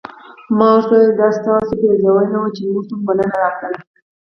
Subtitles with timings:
[0.57, 3.79] ما ورته وویل دا ستاسو پیرزوینه وه چې موږ ته مو بلنه راکړله.